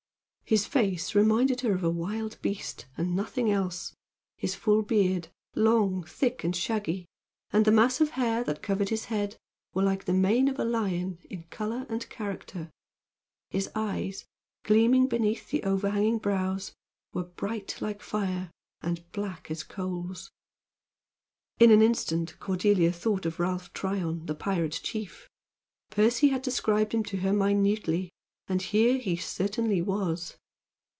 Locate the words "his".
0.43-0.65, 4.35-4.53, 8.89-9.05, 13.49-13.69